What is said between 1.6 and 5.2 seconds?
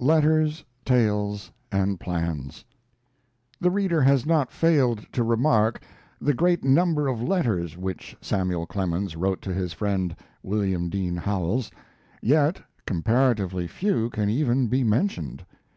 AND PLANS The reader has not failed